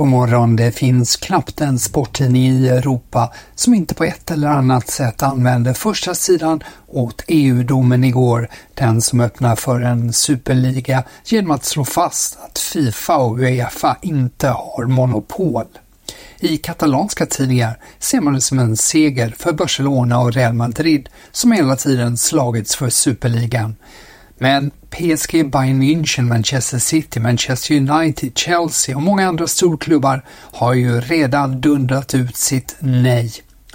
God 0.00 0.08
morgon. 0.08 0.56
Det 0.56 0.72
finns 0.72 1.16
knappt 1.16 1.60
en 1.60 1.78
sporttidning 1.78 2.46
i 2.46 2.68
Europa 2.68 3.32
som 3.54 3.74
inte 3.74 3.94
på 3.94 4.04
ett 4.04 4.30
eller 4.30 4.48
annat 4.48 4.88
sätt 4.88 5.22
använder 5.22 5.74
första 5.74 6.14
sidan 6.14 6.62
åt 6.86 7.24
EU-domen 7.28 8.04
igår, 8.04 8.48
den 8.74 9.02
som 9.02 9.20
öppnar 9.20 9.56
för 9.56 9.80
en 9.80 10.12
superliga 10.12 11.04
genom 11.24 11.50
att 11.50 11.64
slå 11.64 11.84
fast 11.84 12.38
att 12.40 12.58
Fifa 12.58 13.16
och 13.16 13.38
Uefa 13.38 13.96
inte 14.02 14.48
har 14.48 14.84
monopol. 14.86 15.66
I 16.38 16.56
katalanska 16.56 17.26
tidningar 17.26 17.78
ser 17.98 18.20
man 18.20 18.34
det 18.34 18.40
som 18.40 18.58
en 18.58 18.76
seger 18.76 19.34
för 19.38 19.52
Barcelona 19.52 20.20
och 20.20 20.32
Real 20.32 20.52
Madrid 20.52 21.08
som 21.32 21.52
hela 21.52 21.76
tiden 21.76 22.16
slagits 22.16 22.76
för 22.76 22.90
superligan. 22.90 23.76
Men 24.42 24.70
PSG, 24.90 25.50
Bayern 25.50 25.78
München, 25.78 26.28
Manchester 26.28 26.78
City, 26.78 27.20
Manchester 27.20 27.74
United, 27.74 28.38
Chelsea 28.38 28.96
och 28.96 29.02
många 29.02 29.28
andra 29.28 29.46
storklubbar 29.46 30.24
har 30.30 30.74
ju 30.74 31.00
redan 31.00 31.60
dundrat 31.60 32.14
ut 32.14 32.36
sitt 32.36 32.76
nej. 32.78 33.32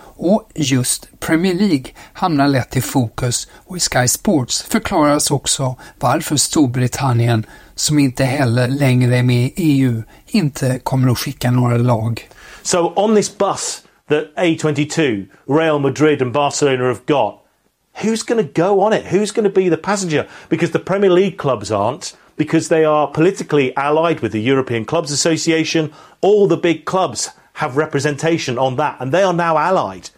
Och 0.00 0.50
just 0.54 1.20
Premier 1.20 1.54
League 1.54 1.84
hamnar 2.12 2.48
lätt 2.48 2.76
i 2.76 2.80
fokus 2.80 3.48
och 3.66 3.76
i 3.76 3.80
Sky 3.80 4.08
Sports 4.08 4.62
förklaras 4.62 5.30
också 5.30 5.76
varför 5.98 6.36
Storbritannien, 6.36 7.46
som 7.74 7.98
inte 7.98 8.24
heller 8.24 8.68
längre 8.68 9.16
är 9.16 9.22
med 9.22 9.44
i 9.44 9.52
EU, 9.56 10.02
inte 10.26 10.78
kommer 10.82 11.12
att 11.12 11.18
skicka 11.18 11.50
några 11.50 11.76
lag. 11.76 12.28
So 12.62 12.92
on 12.96 13.16
this 13.16 13.38
bus 13.38 13.82
that 14.08 14.24
A22, 14.36 15.26
Real 15.48 15.80
Madrid 15.80 16.22
and 16.22 16.32
Barcelona 16.32 16.84
have 16.84 17.00
got, 17.06 17.34
who's 18.00 18.22
going 18.22 18.44
to 18.44 18.52
go 18.52 18.80
on 18.80 18.92
it? 18.92 19.06
Who's 19.06 19.32
going 19.32 19.44
to 19.44 19.50
be 19.50 19.68
the 19.68 19.78
passenger? 19.78 20.28
Because 20.48 20.70
the 20.70 20.78
Premier 20.78 21.10
League 21.10 21.38
clubs 21.38 21.70
aren't, 21.70 22.16
because 22.36 22.68
they 22.68 22.84
are 22.84 23.08
politically 23.08 23.76
allied 23.76 24.20
with 24.20 24.32
the 24.32 24.40
European 24.40 24.84
Clubs 24.84 25.10
Association. 25.10 25.92
All 26.20 26.46
the 26.46 26.56
big 26.56 26.84
clubs 26.84 27.30
have 27.54 27.76
representation 27.76 28.56
on 28.58 28.76
that, 28.76 28.96
and 29.00 29.12
they 29.12 29.22
are 29.22 29.32
now 29.32 29.58
allied 29.58 30.10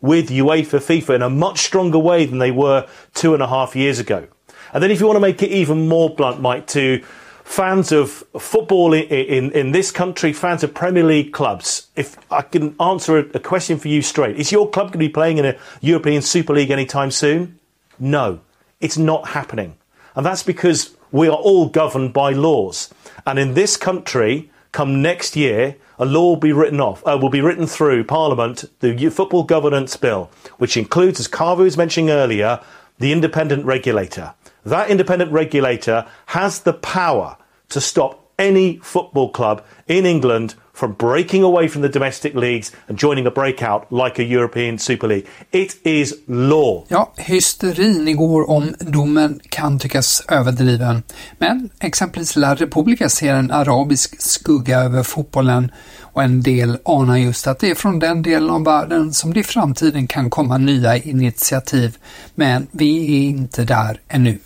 with 0.00 0.30
UEFA 0.30 0.80
FIFA 0.80 1.16
in 1.16 1.22
a 1.22 1.30
much 1.30 1.60
stronger 1.60 1.98
way 1.98 2.26
than 2.26 2.38
they 2.38 2.50
were 2.50 2.88
two 3.14 3.34
and 3.34 3.42
a 3.42 3.46
half 3.46 3.76
years 3.76 3.98
ago. 3.98 4.26
And 4.72 4.82
then, 4.82 4.90
if 4.90 5.00
you 5.00 5.06
want 5.06 5.16
to 5.16 5.20
make 5.20 5.42
it 5.42 5.50
even 5.50 5.88
more 5.88 6.14
blunt, 6.14 6.40
Mike, 6.40 6.66
to 6.68 7.02
fans 7.46 7.92
of 7.92 8.24
football 8.38 8.92
in, 8.92 9.04
in, 9.04 9.52
in, 9.52 9.70
this 9.70 9.92
country, 9.92 10.32
fans 10.32 10.64
of 10.64 10.74
Premier 10.74 11.04
League 11.04 11.32
clubs, 11.32 11.86
if 11.94 12.18
I 12.30 12.42
can 12.42 12.74
answer 12.80 13.18
a, 13.18 13.20
a, 13.34 13.38
question 13.38 13.78
for 13.78 13.86
you 13.86 14.02
straight, 14.02 14.36
is 14.36 14.50
your 14.50 14.68
club 14.68 14.88
going 14.88 14.94
to 14.94 14.98
be 14.98 15.08
playing 15.08 15.38
in 15.38 15.46
a 15.46 15.56
European 15.80 16.22
Super 16.22 16.54
League 16.54 16.72
anytime 16.72 17.12
soon? 17.12 17.58
No, 18.00 18.40
it's 18.80 18.98
not 18.98 19.28
happening. 19.28 19.76
And 20.16 20.26
that's 20.26 20.42
because 20.42 20.96
we 21.12 21.28
are 21.28 21.36
all 21.36 21.68
governed 21.68 22.12
by 22.12 22.32
laws. 22.32 22.92
And 23.24 23.38
in 23.38 23.54
this 23.54 23.76
country, 23.76 24.50
come 24.72 25.00
next 25.00 25.36
year, 25.36 25.76
a 26.00 26.04
law 26.04 26.30
will 26.30 26.36
be 26.36 26.52
written 26.52 26.80
off, 26.80 27.00
uh, 27.06 27.16
will 27.16 27.30
be 27.30 27.40
written 27.40 27.68
through 27.68 28.04
Parliament, 28.04 28.64
the 28.80 29.08
Football 29.08 29.44
Governance 29.44 29.96
Bill, 29.96 30.28
which 30.58 30.76
includes, 30.76 31.20
as 31.20 31.28
Carver 31.28 31.62
was 31.62 31.76
mentioning 31.76 32.10
earlier, 32.10 32.60
the 32.98 33.12
independent 33.12 33.64
regulator. 33.64 34.34
That 34.66 34.90
independent 34.90 35.30
regulator 35.30 36.06
has 36.26 36.60
the 36.60 36.72
power 36.72 37.38
to 37.68 37.80
stop 37.80 38.32
any 38.36 38.78
football 38.78 39.30
club 39.30 39.64
in 39.86 40.04
England 40.04 40.56
from 40.76 40.92
breaking 40.92 41.42
away 41.42 41.68
from 41.68 41.82
the 41.82 41.88
domestic 41.88 42.34
leagues 42.34 42.72
and 42.88 42.98
joining 42.98 43.26
a 43.26 43.30
breakout 43.30 43.86
like 43.90 44.22
a 44.22 44.24
European 44.24 44.78
Super 44.78 45.08
League. 45.08 45.26
It 45.50 45.76
is 45.82 46.14
law. 46.26 46.84
Ja, 46.88 47.12
hysterin 47.16 48.08
igår 48.08 48.50
om 48.50 48.74
domen 48.80 49.40
kan 49.48 49.78
tyckas 49.78 50.22
överdriven. 50.28 51.02
Men 51.38 51.70
exempelvis 51.80 52.36
La 52.36 52.54
Repubblica 52.54 53.08
ser 53.08 53.34
en 53.34 53.50
arabisk 53.50 54.22
skugga 54.22 54.78
över 54.78 55.02
fotbollen 55.02 55.70
och 56.00 56.22
en 56.22 56.42
del 56.42 56.78
anar 56.84 57.16
just 57.16 57.46
att 57.46 57.58
det 57.58 57.70
är 57.70 57.74
från 57.74 57.98
den 57.98 58.22
delen 58.22 58.50
av 58.50 58.64
världen 58.64 59.12
som 59.12 59.34
det 59.34 59.40
i 59.40 59.44
framtiden 59.44 60.06
kan 60.06 60.30
komma 60.30 60.58
nya 60.58 60.96
initiativ. 60.96 61.96
Men 62.34 62.66
vi 62.70 63.16
är 63.16 63.28
inte 63.28 63.64
där 63.64 64.00
ännu. 64.08 64.38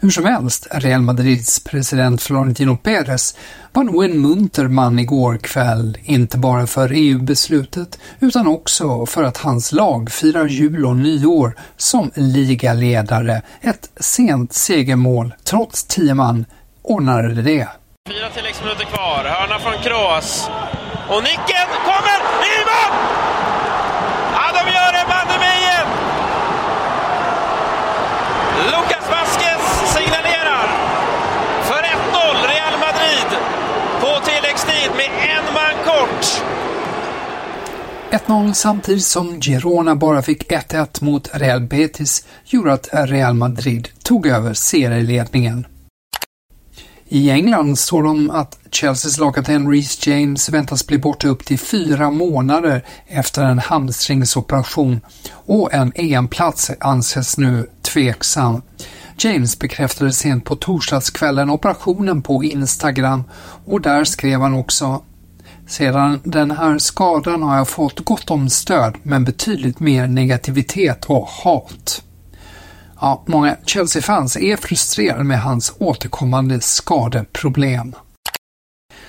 Hur 0.00 0.10
som 0.10 0.24
helst, 0.24 0.66
Real 0.70 1.02
Madrids 1.02 1.60
president 1.60 2.22
Florentino 2.22 2.76
Pérez 2.76 3.36
var 3.72 3.84
nog 3.84 4.04
en 4.04 4.20
munter 4.20 4.68
man 4.68 4.98
igår 4.98 5.36
kväll, 5.36 5.98
inte 6.04 6.38
bara 6.38 6.66
för 6.66 6.92
EU-beslutet 6.94 7.98
utan 8.20 8.46
också 8.46 9.06
för 9.06 9.22
att 9.22 9.36
hans 9.36 9.72
lag 9.72 10.10
firar 10.10 10.46
jul 10.46 10.86
och 10.86 10.96
nyår 10.96 11.56
som 11.76 12.10
ligaledare. 12.14 13.42
Ett 13.60 13.90
sent 14.00 14.52
segermål, 14.52 15.34
trots 15.44 15.84
tio 15.84 16.14
man, 16.14 16.44
ordnade 16.82 17.42
det. 17.42 17.68
Fyra 18.08 18.28
tilläggsminuter 18.34 18.84
kvar, 18.84 19.24
hörna 19.24 19.58
från 19.58 19.82
Kroos. 19.82 20.50
Och 21.08 21.22
nicken 21.22 21.68
kommer! 21.88 22.18
I 22.52 22.58
mål! 22.70 22.92
Ja, 24.32 24.44
de 24.52 24.70
gör 24.76 24.92
det 24.92 25.04
banne 25.08 25.38
mig 25.38 25.58
igen! 25.58 25.88
Lucas 28.72 29.10
Vasquez 29.10 29.64
signalerar 29.94 30.66
för 31.62 31.82
1-0 31.82 32.48
Real 32.52 32.76
Madrid 32.80 33.30
på 34.00 34.20
tilläggstid 34.24 34.90
med 34.96 35.10
en 35.30 35.54
man 35.54 35.84
kort. 35.84 36.42
1-0 38.16 38.52
samtidigt 38.52 39.04
som 39.04 39.40
Girona 39.40 39.96
bara 39.96 40.22
fick 40.22 40.50
1-1 40.50 41.04
mot 41.04 41.30
Real 41.32 41.60
Betis 41.60 42.24
gjorde 42.44 42.72
att 42.72 42.88
Real 42.92 43.34
Madrid 43.34 43.88
tog 44.02 44.26
över 44.26 44.54
serieledningen. 44.54 45.66
I 47.08 47.30
England 47.30 47.78
står 47.78 48.02
de 48.02 48.30
att 48.30 48.58
Chelseas 48.70 49.18
lagkapten 49.18 49.70
Reece 49.70 50.06
James 50.06 50.48
väntas 50.48 50.86
bli 50.86 50.98
borta 50.98 51.28
upp 51.28 51.44
till 51.44 51.58
fyra 51.58 52.10
månader 52.10 52.84
efter 53.06 53.44
en 53.44 53.58
hamstringsoperation 53.58 55.00
och 55.32 55.74
en 55.74 55.92
EM-plats 55.94 56.70
anses 56.80 57.38
nu 57.38 57.70
tveksam. 57.82 58.62
James 59.18 59.58
bekräftade 59.58 60.12
sent 60.12 60.44
på 60.44 60.56
torsdagskvällen 60.56 61.50
operationen 61.50 62.22
på 62.22 62.44
Instagram 62.44 63.24
och 63.66 63.80
där 63.80 64.04
skrev 64.04 64.40
han 64.40 64.54
också 64.54 65.02
sedan 65.66 66.20
den 66.24 66.50
här 66.50 66.78
skadan 66.78 67.42
har 67.42 67.56
jag 67.56 67.68
fått 67.68 68.04
gott 68.04 68.30
om 68.30 68.50
stöd 68.50 68.94
men 69.02 69.24
betydligt 69.24 69.80
mer 69.80 70.06
negativitet 70.06 71.04
och 71.04 71.26
hat. 71.26 72.02
Ja, 73.00 73.22
många 73.26 73.56
Chelsea-fans 73.66 74.36
är 74.36 74.56
frustrerade 74.56 75.24
med 75.24 75.40
hans 75.40 75.72
återkommande 75.78 76.60
skadeproblem. 76.60 77.94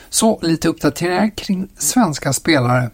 Så 0.09 0.39
lite 0.41 0.67
uppdateringar 0.67 1.31
kring 1.37 1.67
svenska 1.77 2.33
spelare. 2.33 2.89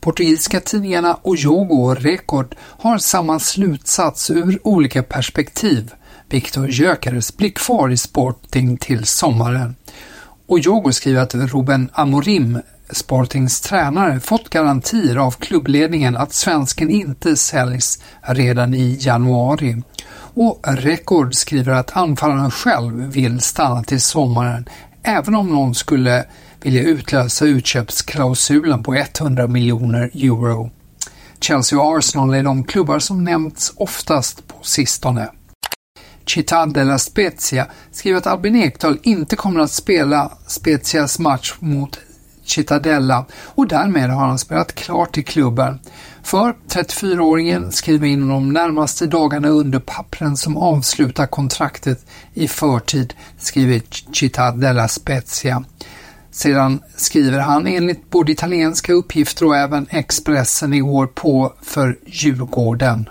Portugisiska 0.00 0.60
tidningarna 0.60 1.18
Ojogo 1.22 1.74
och 1.74 1.96
Record 1.96 2.56
har 2.60 2.98
samma 2.98 3.38
slutsats 3.38 4.30
ur 4.30 4.58
olika 4.62 5.02
perspektiv. 5.02 5.94
Viktor 6.28 6.68
Gyökeres 6.68 7.36
blir 7.36 7.50
kvar 7.50 7.90
i 7.90 7.96
Sporting 7.96 8.76
till 8.76 9.04
sommaren. 9.04 9.76
Ojogo 10.46 10.92
skriver 10.92 11.20
att 11.20 11.34
Ruben 11.34 11.90
Amorim 11.92 12.58
Sportings 12.90 13.60
tränare 13.60 14.20
fått 14.20 14.50
garantier 14.50 15.16
av 15.16 15.30
klubbledningen 15.30 16.16
att 16.16 16.32
svensken 16.32 16.90
inte 16.90 17.36
säljs 17.36 17.98
redan 18.22 18.74
i 18.74 18.98
januari. 19.00 19.82
Och 20.34 20.60
Rekord 20.64 21.34
skriver 21.34 21.72
att 21.72 21.96
anfallaren 21.96 22.50
själv 22.50 22.94
vill 22.94 23.40
stanna 23.40 23.82
till 23.82 24.00
sommaren 24.00 24.68
även 25.02 25.34
om 25.34 25.48
någon 25.48 25.74
skulle 25.74 26.24
vilja 26.62 26.82
utlösa 26.82 27.44
utköpsklausulen 27.44 28.82
på 28.82 28.94
100 28.94 29.46
miljoner 29.46 30.10
euro. 30.14 30.70
Chelsea 31.40 31.80
och 31.80 31.98
Arsenal 31.98 32.34
är 32.34 32.42
de 32.42 32.64
klubbar 32.64 32.98
som 32.98 33.24
nämnts 33.24 33.72
oftast 33.76 34.48
på 34.48 34.56
sistone. 34.62 35.28
Città 36.26 36.66
della 36.66 36.98
Spezia 36.98 37.66
skriver 37.92 38.18
att 38.18 38.26
Albin 38.26 38.56
Ekdal 38.56 38.98
inte 39.02 39.36
kommer 39.36 39.60
att 39.60 39.70
spela 39.70 40.32
Spezias 40.46 41.18
match 41.18 41.54
mot 41.58 41.98
Cittadella 42.44 43.24
och 43.44 43.68
därmed 43.68 44.10
har 44.10 44.26
han 44.26 44.38
spelat 44.38 44.74
klart 44.74 45.18
i 45.18 45.22
klubben. 45.22 45.78
För 46.22 46.54
34-åringen 46.68 47.70
skriver 47.70 48.06
in 48.06 48.28
de 48.28 48.52
närmaste 48.52 49.06
dagarna 49.06 49.48
under 49.48 49.78
pappren 49.78 50.36
som 50.36 50.56
avslutar 50.56 51.26
kontraktet 51.26 52.06
i 52.34 52.48
förtid, 52.48 53.14
skriver 53.38 53.82
Cittadella 54.12 54.88
Spezia. 54.88 55.64
Sedan 56.30 56.80
skriver 56.96 57.38
han 57.38 57.66
enligt 57.66 58.10
både 58.10 58.32
italienska 58.32 58.92
uppgifter 58.92 59.46
och 59.46 59.56
även 59.56 59.86
Expressen 59.90 60.74
igår 60.74 61.06
på 61.06 61.52
för 61.62 61.98
Djurgården. 62.06 63.08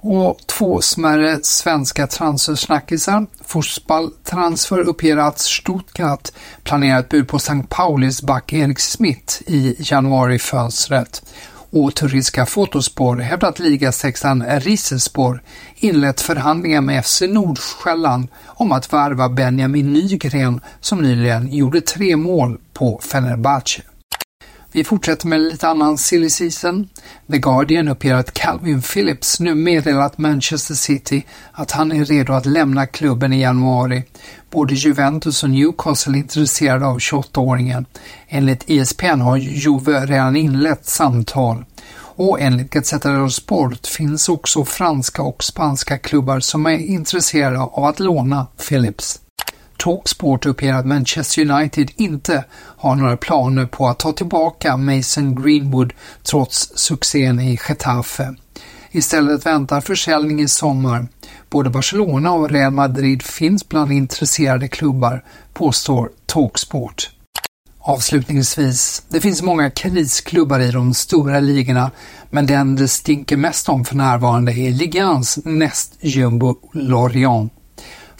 Och 0.00 0.38
två 0.46 0.80
smärre 0.80 1.38
svenska 1.42 2.06
transfersnackisar. 2.06 3.26
Fotboll 3.44 4.10
Transfer 4.24 4.78
uppger 4.78 5.16
att 5.16 5.38
Stuttgart 5.38 6.28
planerar 6.62 7.00
ett 7.00 7.08
bud 7.08 7.28
på 7.28 7.36
St. 7.36 7.62
Paulis 7.68 8.22
back 8.22 8.52
Erik 8.52 8.80
Smith 8.80 9.42
i 9.46 9.76
januarifönstret. 9.78 11.22
Och 11.70 11.94
turkiska 11.94 12.46
Fotospår 12.46 13.16
hävdar 13.16 13.48
att 13.48 13.58
ligasexan 13.58 14.44
Rizespor 14.60 15.42
inlett 15.76 16.20
förhandlingar 16.20 16.80
med 16.80 17.04
FC 17.04 17.22
Nordsjälland 17.28 18.28
om 18.46 18.72
att 18.72 18.92
värva 18.92 19.28
Benjamin 19.28 19.92
Nygren 19.92 20.60
som 20.80 21.02
nyligen 21.02 21.52
gjorde 21.52 21.80
tre 21.80 22.16
mål 22.16 22.58
på 22.72 23.00
Fenerbahce. 23.02 23.82
Vi 24.72 24.84
fortsätter 24.84 25.26
med 25.26 25.40
lite 25.40 25.68
annan 25.68 25.98
silly 25.98 26.30
season. 26.30 26.88
The 27.30 27.38
Guardian 27.38 27.88
uppger 27.88 28.14
att 28.14 28.34
Calvin 28.34 28.82
Phillips 28.82 29.40
nu 29.40 29.54
meddelat 29.54 30.18
Manchester 30.18 30.74
City 30.74 31.26
att 31.52 31.70
han 31.70 31.92
är 31.92 32.04
redo 32.04 32.32
att 32.32 32.46
lämna 32.46 32.86
klubben 32.86 33.32
i 33.32 33.40
januari. 33.40 34.04
Både 34.50 34.74
Juventus 34.74 35.42
och 35.42 35.50
Newcastle 35.50 36.12
är 36.12 36.18
intresserade 36.18 36.86
av 36.86 36.98
28-åringen. 36.98 37.84
Enligt 38.28 38.70
ESPN 38.70 39.20
har 39.20 39.36
Juve 39.36 40.06
redan 40.06 40.36
inlett 40.36 40.86
samtal. 40.86 41.64
Och 41.98 42.40
enligt 42.40 42.70
Gazzetta 42.70 43.10
dello 43.10 43.30
Sport 43.30 43.86
finns 43.86 44.28
också 44.28 44.64
franska 44.64 45.22
och 45.22 45.44
spanska 45.44 45.98
klubbar 45.98 46.40
som 46.40 46.66
är 46.66 46.78
intresserade 46.78 47.58
av 47.60 47.84
att 47.84 48.00
låna 48.00 48.46
Phillips. 48.68 49.20
Talksport 49.86 50.46
uppger 50.46 50.74
att 50.74 50.86
Manchester 50.86 51.50
United 51.50 51.90
inte 51.96 52.44
har 52.52 52.94
några 52.94 53.16
planer 53.16 53.66
på 53.66 53.88
att 53.88 53.98
ta 53.98 54.12
tillbaka 54.12 54.76
Mason 54.76 55.42
Greenwood 55.42 55.92
trots 56.22 56.72
succén 56.74 57.40
i 57.40 57.58
Getafe. 57.68 58.34
Istället 58.90 59.46
väntar 59.46 59.80
försäljning 59.80 60.40
i 60.40 60.48
sommar. 60.48 61.08
Både 61.50 61.70
Barcelona 61.70 62.32
och 62.32 62.50
Real 62.50 62.72
Madrid 62.72 63.22
finns 63.22 63.68
bland 63.68 63.92
intresserade 63.92 64.68
klubbar, 64.68 65.24
påstår 65.52 66.10
Talksport. 66.26 67.10
Avslutningsvis, 67.78 69.02
det 69.08 69.20
finns 69.20 69.42
många 69.42 69.70
krisklubbar 69.70 70.60
i 70.60 70.70
de 70.70 70.94
stora 70.94 71.40
ligorna, 71.40 71.90
men 72.30 72.46
den 72.46 72.76
det 72.76 72.88
stinker 72.88 73.36
mest 73.36 73.68
om 73.68 73.84
för 73.84 73.96
närvarande 73.96 74.52
är 74.52 74.70
ligans 74.70 75.38
näst 75.44 75.94
jumbo 76.00 76.56
Lorient. 76.72 77.52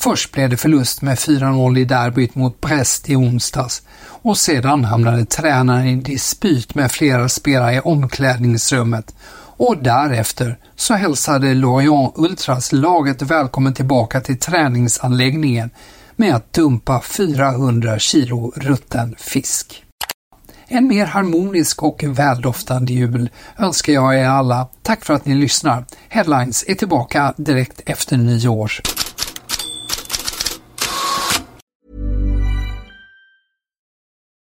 Först 0.06 0.32
blev 0.32 0.50
det 0.50 0.56
förlust 0.56 1.03
med 1.03 1.19
4-0 1.19 1.79
i 1.79 1.85
derbyt 1.85 2.35
mot 2.35 2.61
Brest 2.61 3.11
i 3.11 3.17
onsdags 3.17 3.82
och 3.99 4.38
sedan 4.38 4.85
hamnade 4.85 5.25
tränaren 5.25 5.87
i 5.87 5.97
dispyt 5.97 6.75
med 6.75 6.93
flera 6.93 7.29
spelare 7.29 7.75
i 7.75 7.81
omklädningsrummet 7.81 9.14
och 9.56 9.76
därefter 9.82 10.58
så 10.76 10.94
hälsade 10.94 11.55
Lorient 11.55 12.12
Ultras 12.17 12.73
laget 12.73 13.23
välkommen 13.23 13.75
tillbaka 13.75 14.20
till 14.20 14.38
träningsanläggningen 14.38 15.70
med 16.17 16.35
att 16.35 16.52
dumpa 16.52 17.00
400 17.00 17.99
kilo 17.99 18.52
rutten 18.56 19.14
fisk. 19.19 19.85
En 20.69 20.88
mer 20.88 21.06
harmonisk 21.06 21.82
och 21.82 22.05
väldoftande 22.06 22.93
jul 22.93 23.31
önskar 23.59 23.93
jag 23.93 24.19
er 24.19 24.29
alla. 24.29 24.69
Tack 24.82 25.05
för 25.05 25.14
att 25.14 25.26
ni 25.26 25.35
lyssnar. 25.35 25.85
Headlines 26.09 26.64
är 26.69 26.75
tillbaka 26.75 27.35
direkt 27.37 27.81
efter 27.87 28.17
nyår. 28.17 28.73